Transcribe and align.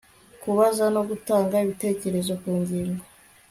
kubaza 0.41 0.85
no 0.95 1.01
gutanga 1.09 1.55
ibitekerezo 1.65 2.31
ku 2.41 2.49
ngingo 2.61 3.03